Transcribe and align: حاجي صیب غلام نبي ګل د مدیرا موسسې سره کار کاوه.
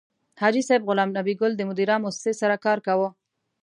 حاجي 0.41 0.61
صیب 0.69 0.81
غلام 0.89 1.09
نبي 1.17 1.33
ګل 1.41 1.51
د 1.55 1.61
مدیرا 1.69 1.95
موسسې 2.03 2.31
سره 2.41 2.55
کار 2.65 2.77
کاوه. 2.87 3.09